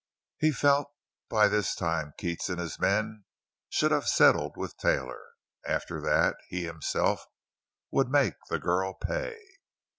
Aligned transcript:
He 0.39 0.51
felt 0.51 0.87
that 0.87 1.29
by 1.29 1.47
this 1.47 1.75
time 1.75 2.13
Keats 2.17 2.49
and 2.49 2.59
his 2.59 2.79
men 2.79 3.25
should 3.69 3.91
have 3.91 4.07
settled 4.07 4.53
with 4.57 4.75
Taylor. 4.77 5.21
After 5.63 6.01
that, 6.01 6.37
he, 6.49 6.63
himself, 6.63 7.23
would 7.91 8.09
make 8.09 8.33
the 8.49 8.57
girl 8.57 8.95
pay. 8.95 9.37